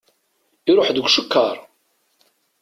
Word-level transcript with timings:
Iṛuḥ 0.69 0.87
deg 0.91 1.05
ucekkaṛ! 1.07 1.57